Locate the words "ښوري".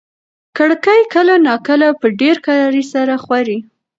3.23-3.57